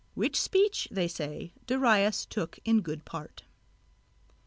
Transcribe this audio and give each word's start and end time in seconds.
Which 0.15 0.41
speech, 0.41 0.87
they 0.89 1.07
say, 1.07 1.53
Dareios 1.67 2.25
took 2.27 2.57
in 2.65 2.81
good 2.81 3.05
part. 3.05 3.43